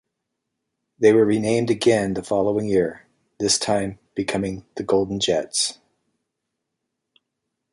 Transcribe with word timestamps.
They 0.97 1.13
were 1.13 1.25
renamed 1.25 1.69
again 1.69 2.15
the 2.15 2.23
following 2.23 2.65
year, 2.67 3.05
this 3.39 3.59
time 3.59 3.99
becoming 4.15 4.65
the 4.73 4.81
Golden 4.81 5.19
Jets. 5.19 5.77